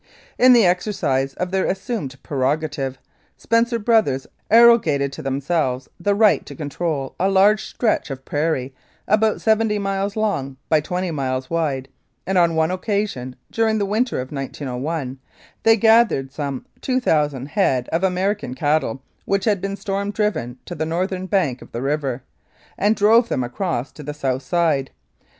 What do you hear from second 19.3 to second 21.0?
had been storm driven to the